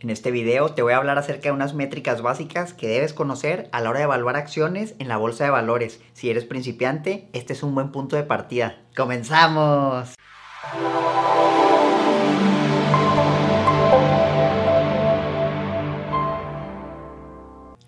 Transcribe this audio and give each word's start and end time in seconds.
En 0.00 0.08
este 0.08 0.30
video 0.30 0.72
te 0.72 0.80
voy 0.80 0.94
a 0.94 0.96
hablar 0.96 1.18
acerca 1.18 1.50
de 1.50 1.52
unas 1.52 1.74
métricas 1.74 2.22
básicas 2.22 2.72
que 2.72 2.88
debes 2.88 3.12
conocer 3.12 3.68
a 3.70 3.82
la 3.82 3.90
hora 3.90 3.98
de 3.98 4.04
evaluar 4.04 4.34
acciones 4.34 4.94
en 4.98 5.08
la 5.08 5.18
bolsa 5.18 5.44
de 5.44 5.50
valores. 5.50 6.00
Si 6.14 6.30
eres 6.30 6.46
principiante, 6.46 7.28
este 7.34 7.52
es 7.52 7.62
un 7.62 7.74
buen 7.74 7.92
punto 7.92 8.16
de 8.16 8.22
partida. 8.22 8.80
¡Comenzamos! 8.96 10.14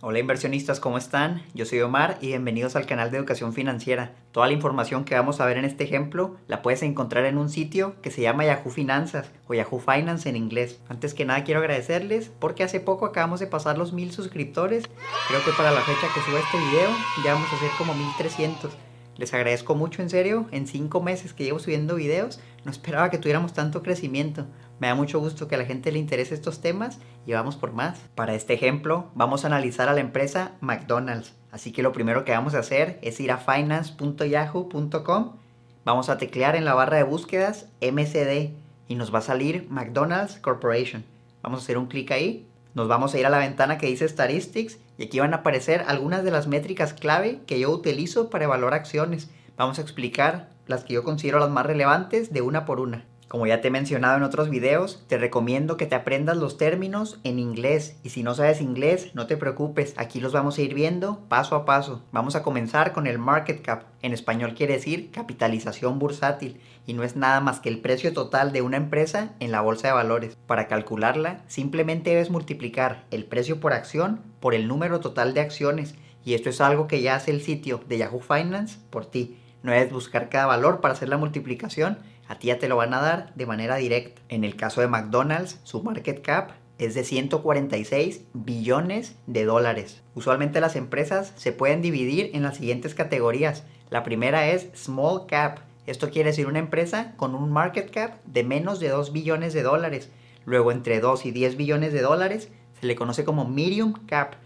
Hola 0.05 0.19
inversionistas, 0.19 0.81
¿cómo 0.81 0.99
están? 0.99 1.45
Yo 1.55 1.65
soy 1.65 1.81
Omar 1.81 2.19
y 2.21 2.27
bienvenidos 2.27 2.75
al 2.75 2.87
canal 2.87 3.13
de 3.13 3.19
Educación 3.19 3.53
Financiera. 3.53 4.11
Toda 4.33 4.49
la 4.49 4.53
información 4.53 5.05
que 5.05 5.15
vamos 5.15 5.41
a 5.41 5.47
ver 5.47 5.59
en 5.59 5.65
este 5.65 5.85
ejemplo 5.85 6.35
la 6.49 6.61
puedes 6.61 6.83
encontrar 6.83 7.25
en 7.25 7.39
un 7.39 7.49
sitio 7.49 7.95
que 8.03 8.11
se 8.11 8.21
llama 8.21 8.45
Yahoo 8.45 8.73
Finanzas 8.73 9.31
o 9.47 9.55
Yahoo 9.55 9.79
Finance 9.79 10.29
en 10.29 10.35
inglés. 10.35 10.81
Antes 10.89 11.15
que 11.15 11.25
nada 11.25 11.45
quiero 11.45 11.61
agradecerles 11.61 12.33
porque 12.41 12.65
hace 12.65 12.81
poco 12.81 13.07
acabamos 13.07 13.39
de 13.39 13.47
pasar 13.47 13.79
los 13.79 13.93
mil 13.93 14.11
suscriptores. 14.11 14.91
Creo 15.29 15.45
que 15.45 15.53
para 15.57 15.71
la 15.71 15.83
fecha 15.83 16.13
que 16.13 16.21
suba 16.23 16.41
este 16.41 16.59
video 16.59 16.91
ya 17.25 17.35
vamos 17.35 17.53
a 17.53 17.55
hacer 17.55 17.71
como 17.79 17.95
1300. 17.95 18.73
Les 19.19 19.33
agradezco 19.35 19.77
mucho 19.77 20.03
en 20.03 20.11
serio, 20.11 20.47
en 20.51 20.67
cinco 20.67 21.01
meses 21.01 21.33
que 21.33 21.45
llevo 21.45 21.61
subiendo 21.61 21.95
videos 21.95 22.41
no 22.65 22.71
esperaba 22.71 23.11
que 23.11 23.19
tuviéramos 23.19 23.53
tanto 23.53 23.83
crecimiento. 23.83 24.47
Me 24.83 24.89
da 24.89 24.97
mucho 24.97 25.21
gusto 25.21 25.47
que 25.47 25.55
a 25.55 25.59
la 25.59 25.65
gente 25.65 25.93
le 25.93 26.01
interese 26.01 26.35
estos 26.35 26.61
temas 26.61 26.99
y 27.25 27.35
vamos 27.35 27.55
por 27.55 27.73
más. 27.73 28.01
Para 28.17 28.35
este 28.35 28.55
ejemplo, 28.55 29.13
vamos 29.15 29.45
a 29.45 29.47
analizar 29.47 29.89
a 29.89 29.93
la 29.93 30.01
empresa 30.01 30.57
McDonald's. 30.61 31.35
Así 31.53 31.71
que 31.71 31.85
lo 31.85 31.93
primero 31.93 32.25
que 32.25 32.33
vamos 32.33 32.57
a 32.57 32.59
hacer 32.59 32.99
es 33.01 33.21
ir 33.21 33.31
a 33.31 33.39
finance.yahoo.com. 33.39 35.37
Vamos 35.85 36.09
a 36.09 36.19
teclear 36.19 36.57
en 36.57 36.65
la 36.65 36.75
barra 36.75 36.97
de 36.97 37.05
búsquedas 37.05 37.69
MCD 37.81 38.55
y 38.89 38.97
nos 38.97 39.15
va 39.15 39.21
a 39.21 39.23
salir 39.23 39.69
McDonald's 39.71 40.41
Corporation. 40.41 41.05
Vamos 41.45 41.61
a 41.61 41.63
hacer 41.63 41.79
un 41.79 41.87
clic 41.87 42.11
ahí. 42.11 42.49
Nos 42.75 42.89
vamos 42.89 43.15
a 43.15 43.21
ir 43.21 43.27
a 43.27 43.31
la 43.31 43.39
ventana 43.39 43.79
que 43.79 43.87
dice 43.87 44.09
Statistics 44.09 44.79
y 44.99 45.05
aquí 45.05 45.21
van 45.21 45.33
a 45.33 45.37
aparecer 45.37 45.85
algunas 45.87 46.25
de 46.25 46.33
las 46.33 46.49
métricas 46.49 46.93
clave 46.93 47.39
que 47.47 47.61
yo 47.61 47.71
utilizo 47.71 48.31
para 48.31 48.47
evaluar 48.47 48.75
acciones. 48.75 49.31
Vamos 49.57 49.79
a 49.79 49.83
explicar 49.83 50.49
las 50.67 50.83
que 50.83 50.95
yo 50.95 51.05
considero 51.05 51.39
las 51.39 51.51
más 51.51 51.67
relevantes 51.67 52.33
de 52.33 52.43
una 52.43 52.65
por 52.65 52.81
una. 52.81 53.05
Como 53.33 53.47
ya 53.47 53.63
te 53.63 53.69
he 53.69 53.71
mencionado 53.71 54.19
en 54.19 54.25
otros 54.25 54.51
videos, 54.51 55.05
te 55.09 55.17
recomiendo 55.17 55.79
que 55.79 55.87
te 55.87 55.95
aprendas 55.95 56.37
los 56.37 56.59
términos 56.59 57.19
en 57.25 57.39
inglés 57.39 57.97
y 58.03 58.11
si 58.11 58.23
no 58.23 58.35
sabes 58.35 58.61
inglés, 58.61 59.13
no 59.15 59.27
te 59.27 59.39
preocupes, 59.39 59.95
aquí 59.97 60.21
los 60.21 60.35
vamos 60.35 60.59
a 60.59 60.61
ir 60.61 60.75
viendo 60.75 61.27
paso 61.31 61.57
a 61.57 61.65
paso. 61.65 62.05
Vamos 62.13 62.37
a 62.37 62.43
comenzar 62.43 62.93
con 62.93 63.07
el 63.07 63.19
market 63.19 63.63
cap, 63.63 63.85
en 64.03 64.13
español 64.13 64.53
quiere 64.53 64.75
decir 64.75 65.11
capitalización 65.13 65.99
bursátil 65.99 66.61
y 66.85 66.93
no 66.93 67.05
es 67.05 67.17
nada 67.17 67.41
más 67.41 67.59
que 67.59 67.71
el 67.71 67.81
precio 67.81 68.13
total 68.13 68.53
de 68.53 68.61
una 68.61 68.77
empresa 68.77 69.33
en 69.41 69.51
la 69.51 69.63
bolsa 69.63 69.89
de 69.89 69.95
valores. 69.95 70.37
Para 70.47 70.69
calcularla, 70.69 71.43
simplemente 71.47 72.11
debes 72.11 72.29
multiplicar 72.29 73.07
el 73.11 73.25
precio 73.25 73.61
por 73.61 73.73
acción 73.73 74.21
por 74.41 74.55
el 74.55 74.69
número 74.69 75.01
total 75.01 75.33
de 75.33 75.41
acciones 75.41 75.95
y 76.23 76.35
esto 76.35 76.51
es 76.51 76.61
algo 76.61 76.87
que 76.87 77.01
ya 77.01 77.15
hace 77.15 77.31
el 77.31 77.41
sitio 77.41 77.81
de 77.89 77.97
Yahoo 77.97 78.21
Finance 78.21 78.79
por 78.91 79.07
ti. 79.07 79.39
No 79.63 79.73
debes 79.73 79.91
buscar 79.93 80.29
cada 80.29 80.47
valor 80.47 80.81
para 80.81 80.93
hacer 80.93 81.09
la 81.09 81.17
multiplicación, 81.17 81.99
a 82.33 82.39
ti 82.39 82.47
ya 82.47 82.59
te 82.59 82.67
lo 82.67 82.77
van 82.77 82.95
a 82.95 83.03
dar 83.03 83.35
de 83.35 83.45
manera 83.45 83.77
directa. 83.77 84.23
En 84.31 84.43
el 84.43 84.57
caso 84.57 84.81
de 84.81 84.89
McDonald's, 84.89 85.61
su 85.65 85.83
market 85.83 86.23
cap 86.23 86.53
es 86.79 86.95
de 86.95 87.05
146 87.05 88.23
billones 88.33 89.17
de 89.27 89.45
dólares. 89.45 90.01
Usualmente 90.15 90.63
las 90.63 90.75
empresas 90.75 91.35
se 91.37 91.53
pueden 91.53 91.83
dividir 91.83 92.31
en 92.33 92.43
las 92.43 92.57
siguientes 92.57 92.95
categorías. 92.95 93.65
La 93.91 94.03
primera 94.03 94.49
es 94.49 94.69
small 94.75 95.27
cap. 95.29 95.59
Esto 95.87 96.09
quiere 96.09 96.31
decir 96.31 96.47
una 96.47 96.59
empresa 96.59 97.13
con 97.19 97.35
un 97.35 97.53
market 97.53 97.91
cap 97.91 98.15
de 98.25 98.45
menos 98.45 98.81
de 98.81 98.89
2 98.89 99.13
billones 99.13 99.53
de 99.53 99.63
dólares. 99.63 100.11
Luego 100.47 100.73
entre 100.73 101.01
2 101.01 101.27
y 101.27 101.33
10 101.33 101.59
billones 101.59 101.93
de 101.93 102.01
dólares 102.01 102.49
se 102.81 102.87
le 102.87 102.97
conoce 102.97 103.27
como 103.27 103.47
medium 103.47 103.93
cap. 104.07 104.37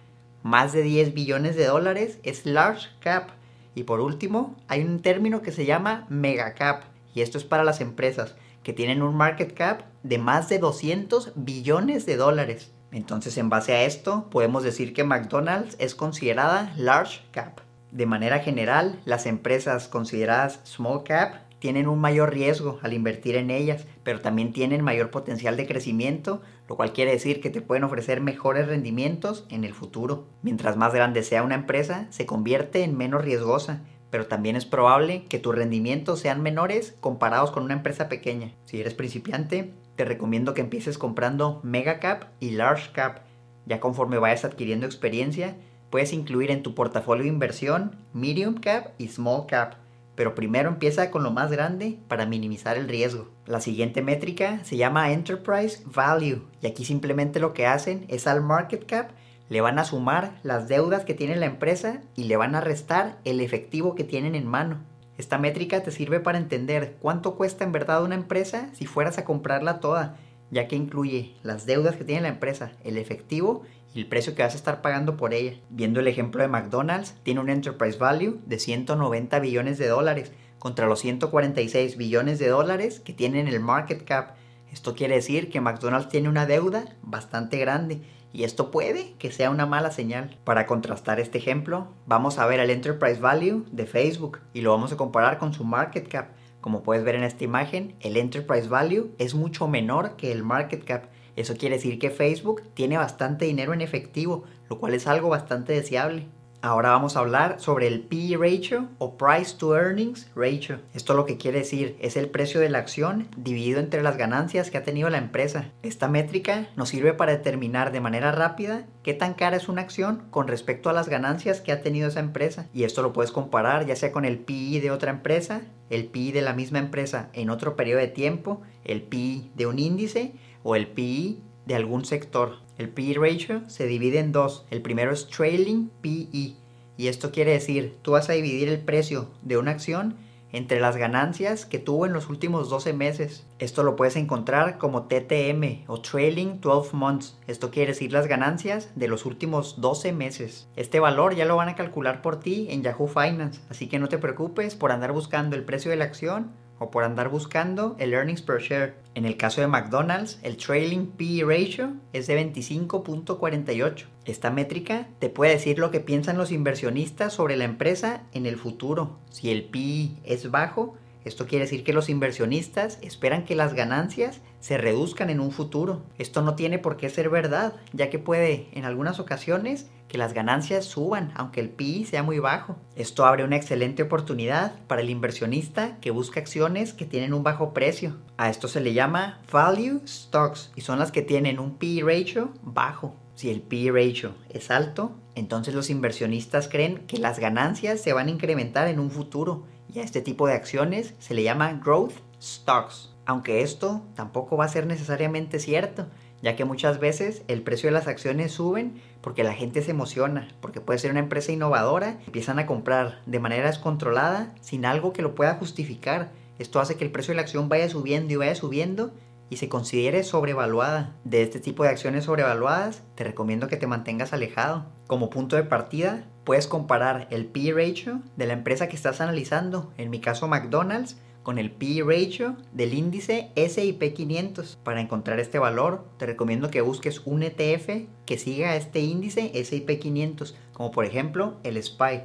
Más 0.42 0.72
de 0.72 0.82
10 0.82 1.14
billones 1.14 1.54
de 1.54 1.66
dólares 1.66 2.18
es 2.24 2.46
large 2.46 2.88
cap. 2.98 3.28
Y 3.76 3.84
por 3.84 4.00
último, 4.00 4.56
hay 4.66 4.82
un 4.82 5.02
término 5.02 5.40
que 5.40 5.52
se 5.52 5.66
llama 5.66 6.04
mega 6.08 6.54
cap 6.54 6.95
y 7.16 7.22
esto 7.22 7.38
es 7.38 7.44
para 7.44 7.64
las 7.64 7.80
empresas 7.80 8.36
que 8.62 8.74
tienen 8.74 9.00
un 9.00 9.16
market 9.16 9.54
cap 9.54 9.84
de 10.02 10.18
más 10.18 10.50
de 10.50 10.58
200 10.58 11.32
billones 11.34 12.04
de 12.04 12.16
dólares. 12.16 12.72
Entonces, 12.92 13.38
en 13.38 13.48
base 13.48 13.72
a 13.72 13.84
esto, 13.84 14.28
podemos 14.30 14.62
decir 14.62 14.92
que 14.92 15.02
McDonald's 15.02 15.76
es 15.78 15.94
considerada 15.94 16.74
large 16.76 17.22
cap. 17.30 17.60
De 17.90 18.04
manera 18.04 18.40
general, 18.40 19.00
las 19.06 19.24
empresas 19.24 19.88
consideradas 19.88 20.60
small 20.64 21.04
cap 21.04 21.36
tienen 21.58 21.88
un 21.88 22.00
mayor 22.00 22.34
riesgo 22.34 22.78
al 22.82 22.92
invertir 22.92 23.36
en 23.36 23.50
ellas, 23.50 23.86
pero 24.02 24.20
también 24.20 24.52
tienen 24.52 24.84
mayor 24.84 25.10
potencial 25.10 25.56
de 25.56 25.66
crecimiento, 25.66 26.42
lo 26.68 26.76
cual 26.76 26.92
quiere 26.92 27.12
decir 27.12 27.40
que 27.40 27.48
te 27.48 27.62
pueden 27.62 27.84
ofrecer 27.84 28.20
mejores 28.20 28.66
rendimientos 28.66 29.46
en 29.48 29.64
el 29.64 29.72
futuro. 29.72 30.26
Mientras 30.42 30.76
más 30.76 30.92
grande 30.92 31.22
sea 31.22 31.42
una 31.42 31.54
empresa, 31.54 32.08
se 32.10 32.26
convierte 32.26 32.84
en 32.84 32.94
menos 32.94 33.24
riesgosa, 33.24 33.80
pero 34.10 34.26
también 34.26 34.56
es 34.56 34.64
probable 34.64 35.24
que 35.24 35.38
tus 35.38 35.54
rendimientos 35.54 36.20
sean 36.20 36.42
menores 36.42 36.96
comparados 37.00 37.50
con 37.50 37.64
una 37.64 37.74
empresa 37.74 38.08
pequeña. 38.08 38.52
Si 38.64 38.80
eres 38.80 38.94
principiante, 38.94 39.72
te 39.96 40.04
recomiendo 40.04 40.54
que 40.54 40.60
empieces 40.60 40.98
comprando 40.98 41.60
mega 41.62 41.98
cap 41.98 42.24
y 42.40 42.50
large 42.50 42.92
cap. 42.92 43.20
Ya 43.66 43.80
conforme 43.80 44.18
vayas 44.18 44.44
adquiriendo 44.44 44.86
experiencia, 44.86 45.56
puedes 45.90 46.12
incluir 46.12 46.50
en 46.50 46.62
tu 46.62 46.74
portafolio 46.74 47.24
de 47.24 47.30
inversión 47.30 47.96
medium 48.12 48.54
cap 48.54 48.88
y 48.98 49.08
small 49.08 49.46
cap, 49.46 49.74
pero 50.14 50.34
primero 50.34 50.68
empieza 50.68 51.10
con 51.10 51.22
lo 51.22 51.30
más 51.30 51.50
grande 51.50 51.98
para 52.08 52.26
minimizar 52.26 52.76
el 52.76 52.88
riesgo. 52.88 53.28
La 53.46 53.60
siguiente 53.60 54.02
métrica 54.02 54.64
se 54.64 54.76
llama 54.76 55.12
Enterprise 55.12 55.82
Value 55.84 56.42
y 56.60 56.66
aquí 56.66 56.84
simplemente 56.84 57.40
lo 57.40 57.52
que 57.54 57.66
hacen 57.66 58.04
es 58.08 58.26
al 58.26 58.42
market 58.42 58.86
cap 58.86 59.10
le 59.48 59.60
van 59.60 59.78
a 59.78 59.84
sumar 59.84 60.38
las 60.42 60.68
deudas 60.68 61.04
que 61.04 61.14
tiene 61.14 61.36
la 61.36 61.46
empresa 61.46 62.00
y 62.14 62.24
le 62.24 62.36
van 62.36 62.54
a 62.54 62.60
restar 62.60 63.18
el 63.24 63.40
efectivo 63.40 63.94
que 63.94 64.04
tienen 64.04 64.34
en 64.34 64.46
mano. 64.46 64.80
Esta 65.18 65.38
métrica 65.38 65.82
te 65.82 65.92
sirve 65.92 66.20
para 66.20 66.38
entender 66.38 66.96
cuánto 67.00 67.36
cuesta 67.36 67.64
en 67.64 67.72
verdad 67.72 68.02
una 68.02 68.16
empresa 68.16 68.68
si 68.74 68.86
fueras 68.86 69.18
a 69.18 69.24
comprarla 69.24 69.80
toda, 69.80 70.16
ya 70.50 70.68
que 70.68 70.76
incluye 70.76 71.34
las 71.42 71.64
deudas 71.64 71.96
que 71.96 72.04
tiene 72.04 72.22
la 72.22 72.28
empresa, 72.28 72.72
el 72.84 72.98
efectivo 72.98 73.62
y 73.94 74.00
el 74.00 74.08
precio 74.08 74.34
que 74.34 74.42
vas 74.42 74.52
a 74.52 74.58
estar 74.58 74.82
pagando 74.82 75.16
por 75.16 75.32
ella. 75.32 75.54
Viendo 75.70 76.00
el 76.00 76.08
ejemplo 76.08 76.42
de 76.42 76.48
McDonald's, 76.48 77.14
tiene 77.22 77.40
un 77.40 77.48
enterprise 77.48 77.98
value 77.98 78.40
de 78.44 78.58
190 78.58 79.38
billones 79.38 79.78
de 79.78 79.88
dólares 79.88 80.32
contra 80.58 80.86
los 80.86 81.00
146 81.00 81.96
billones 81.96 82.38
de 82.38 82.48
dólares 82.48 83.00
que 83.00 83.12
tienen 83.12 83.48
el 83.48 83.60
market 83.60 84.04
cap. 84.04 84.34
Esto 84.70 84.94
quiere 84.94 85.14
decir 85.14 85.48
que 85.48 85.60
McDonald's 85.60 86.10
tiene 86.10 86.28
una 86.28 86.44
deuda 86.44 86.96
bastante 87.02 87.56
grande 87.56 88.02
y 88.32 88.44
esto 88.44 88.70
puede 88.70 89.14
que 89.18 89.32
sea 89.32 89.50
una 89.50 89.66
mala 89.66 89.90
señal. 89.90 90.38
Para 90.44 90.66
contrastar 90.66 91.20
este 91.20 91.38
ejemplo, 91.38 91.88
vamos 92.06 92.38
a 92.38 92.46
ver 92.46 92.60
el 92.60 92.70
Enterprise 92.70 93.20
Value 93.20 93.64
de 93.72 93.86
Facebook 93.86 94.40
y 94.52 94.60
lo 94.60 94.72
vamos 94.72 94.92
a 94.92 94.96
comparar 94.96 95.38
con 95.38 95.54
su 95.54 95.64
market 95.64 96.08
cap. 96.08 96.28
Como 96.60 96.82
puedes 96.82 97.04
ver 97.04 97.14
en 97.14 97.22
esta 97.22 97.44
imagen, 97.44 97.94
el 98.00 98.16
Enterprise 98.16 98.68
Value 98.68 99.10
es 99.18 99.34
mucho 99.34 99.68
menor 99.68 100.16
que 100.16 100.32
el 100.32 100.42
market 100.42 100.84
cap. 100.84 101.04
Eso 101.36 101.56
quiere 101.56 101.76
decir 101.76 101.98
que 101.98 102.10
Facebook 102.10 102.62
tiene 102.74 102.98
bastante 102.98 103.44
dinero 103.44 103.72
en 103.72 103.82
efectivo, 103.82 104.44
lo 104.68 104.78
cual 104.78 104.94
es 104.94 105.06
algo 105.06 105.28
bastante 105.28 105.72
deseable. 105.72 106.26
Ahora 106.66 106.90
vamos 106.90 107.14
a 107.14 107.20
hablar 107.20 107.60
sobre 107.60 107.86
el 107.86 108.00
PE 108.00 108.36
ratio 108.36 108.88
o 108.98 109.16
Price 109.16 109.54
to 109.56 109.76
Earnings 109.76 110.28
ratio. 110.34 110.80
Esto 110.94 111.14
lo 111.14 111.24
que 111.24 111.36
quiere 111.36 111.60
decir 111.60 111.96
es 112.00 112.16
el 112.16 112.28
precio 112.28 112.58
de 112.58 112.68
la 112.68 112.78
acción 112.78 113.28
dividido 113.36 113.78
entre 113.78 114.02
las 114.02 114.16
ganancias 114.16 114.68
que 114.68 114.76
ha 114.76 114.82
tenido 114.82 115.08
la 115.08 115.18
empresa. 115.18 115.70
Esta 115.84 116.08
métrica 116.08 116.66
nos 116.74 116.88
sirve 116.88 117.12
para 117.12 117.30
determinar 117.30 117.92
de 117.92 118.00
manera 118.00 118.32
rápida 118.32 118.84
qué 119.04 119.14
tan 119.14 119.34
cara 119.34 119.56
es 119.56 119.68
una 119.68 119.82
acción 119.82 120.24
con 120.30 120.48
respecto 120.48 120.90
a 120.90 120.92
las 120.92 121.08
ganancias 121.08 121.60
que 121.60 121.70
ha 121.70 121.82
tenido 121.82 122.08
esa 122.08 122.18
empresa. 122.18 122.66
Y 122.74 122.82
esto 122.82 123.00
lo 123.00 123.12
puedes 123.12 123.30
comparar 123.30 123.86
ya 123.86 123.94
sea 123.94 124.10
con 124.10 124.24
el 124.24 124.38
PE 124.40 124.80
de 124.80 124.90
otra 124.90 125.12
empresa, 125.12 125.60
el 125.88 126.06
PE 126.06 126.32
de 126.32 126.42
la 126.42 126.52
misma 126.52 126.80
empresa 126.80 127.30
en 127.32 127.50
otro 127.50 127.76
periodo 127.76 128.00
de 128.00 128.08
tiempo, 128.08 128.62
el 128.82 129.02
PE 129.02 129.52
de 129.54 129.66
un 129.66 129.78
índice 129.78 130.34
o 130.64 130.74
el 130.74 130.88
PE 130.88 131.36
de 131.66 131.74
algún 131.74 132.04
sector. 132.04 132.60
El 132.78 132.88
PE 132.88 133.14
ratio 133.18 133.62
se 133.68 133.86
divide 133.86 134.20
en 134.20 134.32
dos. 134.32 134.64
El 134.70 134.80
primero 134.80 135.12
es 135.12 135.28
trailing 135.28 135.90
PE. 136.00 136.54
Y 136.96 137.08
esto 137.08 137.30
quiere 137.30 137.52
decir, 137.52 137.98
tú 138.02 138.12
vas 138.12 138.30
a 138.30 138.32
dividir 138.32 138.68
el 138.68 138.80
precio 138.80 139.28
de 139.42 139.58
una 139.58 139.72
acción 139.72 140.16
entre 140.52 140.80
las 140.80 140.96
ganancias 140.96 141.66
que 141.66 141.78
tuvo 141.78 142.06
en 142.06 142.12
los 142.12 142.30
últimos 142.30 142.70
12 142.70 142.92
meses. 142.92 143.46
Esto 143.58 143.82
lo 143.82 143.96
puedes 143.96 144.16
encontrar 144.16 144.78
como 144.78 145.02
TTM 145.02 145.84
o 145.86 146.00
Trailing 146.00 146.60
12 146.60 146.96
Months. 146.96 147.38
Esto 147.46 147.70
quiere 147.70 147.92
decir 147.92 148.12
las 148.12 148.26
ganancias 148.26 148.90
de 148.94 149.08
los 149.08 149.26
últimos 149.26 149.80
12 149.80 150.12
meses. 150.12 150.68
Este 150.76 151.00
valor 151.00 151.34
ya 151.34 151.44
lo 151.44 151.56
van 151.56 151.68
a 151.68 151.74
calcular 151.74 152.22
por 152.22 152.40
ti 152.40 152.68
en 152.70 152.82
Yahoo 152.82 153.08
Finance, 153.08 153.60
así 153.68 153.88
que 153.88 153.98
no 153.98 154.08
te 154.08 154.18
preocupes 154.18 154.76
por 154.76 154.92
andar 154.92 155.12
buscando 155.12 155.56
el 155.56 155.64
precio 155.64 155.90
de 155.90 155.98
la 155.98 156.04
acción 156.04 156.52
o 156.78 156.90
por 156.90 157.04
andar 157.04 157.28
buscando 157.28 157.96
el 157.98 158.12
earnings 158.12 158.42
per 158.42 158.60
share. 158.60 158.94
En 159.14 159.24
el 159.24 159.36
caso 159.36 159.60
de 159.60 159.66
McDonald's, 159.66 160.38
el 160.42 160.56
trailing 160.56 161.06
PE 161.06 161.44
ratio 161.46 161.94
es 162.12 162.26
de 162.26 162.52
25.48. 162.52 164.04
Esta 164.24 164.50
métrica 164.50 165.08
te 165.18 165.30
puede 165.30 165.52
decir 165.52 165.78
lo 165.78 165.90
que 165.90 166.00
piensan 166.00 166.36
los 166.36 166.52
inversionistas 166.52 167.32
sobre 167.32 167.56
la 167.56 167.64
empresa 167.64 168.24
en 168.32 168.46
el 168.46 168.56
futuro. 168.56 169.18
Si 169.30 169.50
el 169.50 169.64
PE 169.64 170.16
es 170.24 170.50
bajo, 170.50 170.96
Esto 171.26 171.48
quiere 171.48 171.64
decir 171.64 171.82
que 171.82 171.92
los 171.92 172.08
inversionistas 172.08 173.00
esperan 173.02 173.44
que 173.44 173.56
las 173.56 173.74
ganancias 173.74 174.42
se 174.60 174.78
reduzcan 174.78 175.28
en 175.28 175.40
un 175.40 175.50
futuro. 175.50 176.02
Esto 176.18 176.40
no 176.40 176.54
tiene 176.54 176.78
por 176.78 176.96
qué 176.96 177.10
ser 177.10 177.30
verdad, 177.30 177.72
ya 177.92 178.10
que 178.10 178.20
puede 178.20 178.68
en 178.74 178.84
algunas 178.84 179.18
ocasiones 179.18 179.88
que 180.08 180.18
las 180.18 180.32
ganancias 180.32 180.84
suban, 180.84 181.32
aunque 181.34 181.60
el 181.60 181.70
PI 181.70 182.04
sea 182.04 182.22
muy 182.22 182.38
bajo. 182.38 182.76
Esto 182.94 183.24
abre 183.24 183.44
una 183.44 183.56
excelente 183.56 184.02
oportunidad 184.02 184.74
para 184.86 185.02
el 185.02 185.10
inversionista 185.10 185.98
que 186.00 186.10
busca 186.10 186.40
acciones 186.40 186.92
que 186.92 187.04
tienen 187.04 187.34
un 187.34 187.42
bajo 187.42 187.72
precio. 187.72 188.16
A 188.36 188.48
esto 188.50 188.68
se 188.68 188.80
le 188.80 188.92
llama 188.92 189.40
value 189.52 190.00
stocks 190.06 190.72
y 190.76 190.82
son 190.82 190.98
las 190.98 191.12
que 191.12 191.22
tienen 191.22 191.58
un 191.58 191.76
PI 191.76 192.02
ratio 192.02 192.50
bajo. 192.62 193.14
Si 193.34 193.50
el 193.50 193.60
PI 193.60 193.90
ratio 193.90 194.34
es 194.48 194.70
alto, 194.70 195.12
entonces 195.34 195.74
los 195.74 195.90
inversionistas 195.90 196.68
creen 196.68 197.06
que 197.06 197.18
las 197.18 197.38
ganancias 197.38 198.00
se 198.00 198.12
van 198.12 198.28
a 198.28 198.30
incrementar 198.30 198.88
en 198.88 198.98
un 198.98 199.10
futuro 199.10 199.64
y 199.92 199.98
a 199.98 200.02
este 200.02 200.22
tipo 200.22 200.46
de 200.46 200.54
acciones 200.54 201.14
se 201.18 201.34
le 201.34 201.42
llama 201.42 201.80
growth 201.84 202.14
stocks. 202.40 203.12
Aunque 203.26 203.62
esto 203.62 204.02
tampoco 204.14 204.56
va 204.56 204.64
a 204.64 204.68
ser 204.68 204.86
necesariamente 204.86 205.58
cierto, 205.58 206.06
ya 206.46 206.54
que 206.54 206.64
muchas 206.64 207.00
veces 207.00 207.42
el 207.48 207.62
precio 207.62 207.88
de 207.88 207.92
las 207.92 208.06
acciones 208.06 208.52
suben 208.52 209.02
porque 209.20 209.42
la 209.42 209.52
gente 209.52 209.82
se 209.82 209.90
emociona, 209.90 210.46
porque 210.60 210.80
puede 210.80 211.00
ser 211.00 211.10
una 211.10 211.18
empresa 211.18 211.50
innovadora, 211.50 212.20
empiezan 212.24 212.60
a 212.60 212.66
comprar 212.66 213.20
de 213.26 213.40
manera 213.40 213.66
descontrolada 213.66 214.54
sin 214.60 214.86
algo 214.86 215.12
que 215.12 215.22
lo 215.22 215.34
pueda 215.34 215.56
justificar. 215.56 216.30
Esto 216.60 216.78
hace 216.78 216.94
que 216.94 217.04
el 217.04 217.10
precio 217.10 217.32
de 217.32 217.36
la 217.38 217.42
acción 217.42 217.68
vaya 217.68 217.88
subiendo 217.88 218.32
y 218.32 218.36
vaya 218.36 218.54
subiendo 218.54 219.12
y 219.50 219.56
se 219.56 219.68
considere 219.68 220.22
sobrevaluada. 220.22 221.16
De 221.24 221.42
este 221.42 221.58
tipo 221.58 221.82
de 221.82 221.88
acciones 221.88 222.26
sobrevaluadas, 222.26 223.02
te 223.16 223.24
recomiendo 223.24 223.66
que 223.66 223.76
te 223.76 223.88
mantengas 223.88 224.32
alejado. 224.32 224.86
Como 225.08 225.30
punto 225.30 225.56
de 225.56 225.64
partida, 225.64 226.28
puedes 226.44 226.68
comparar 226.68 227.26
el 227.32 227.46
P 227.46 227.72
ratio 227.74 228.20
de 228.36 228.46
la 228.46 228.52
empresa 228.52 228.86
que 228.86 228.94
estás 228.94 229.20
analizando, 229.20 229.92
en 229.98 230.10
mi 230.10 230.20
caso 230.20 230.46
McDonald's, 230.46 231.16
con 231.46 231.58
el 231.58 231.70
P 231.70 232.02
ratio 232.04 232.56
del 232.72 232.92
índice 232.92 233.52
SIP 233.54 234.02
500. 234.14 234.78
Para 234.82 235.00
encontrar 235.00 235.38
este 235.38 235.60
valor, 235.60 236.04
te 236.18 236.26
recomiendo 236.26 236.72
que 236.72 236.80
busques 236.80 237.22
un 237.24 237.44
ETF 237.44 238.08
que 238.26 238.36
siga 238.36 238.74
este 238.74 238.98
índice 238.98 239.52
SIP 239.64 239.88
500, 240.00 240.56
como 240.72 240.90
por 240.90 241.04
ejemplo 241.04 241.54
el 241.62 241.80
SPY. 241.80 242.22